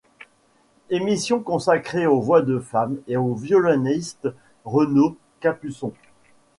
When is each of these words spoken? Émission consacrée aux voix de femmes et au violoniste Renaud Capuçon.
Émission 0.89 1.41
consacrée 1.43 2.07
aux 2.07 2.19
voix 2.21 2.41
de 2.41 2.57
femmes 2.57 2.97
et 3.07 3.17
au 3.17 3.35
violoniste 3.35 4.27
Renaud 4.65 5.15
Capuçon. 5.41 5.93